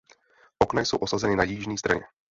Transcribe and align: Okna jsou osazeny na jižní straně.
Okna 0.63 0.81
jsou 0.85 0.97
osazeny 0.97 1.35
na 1.35 1.43
jižní 1.43 1.77
straně. 1.77 2.01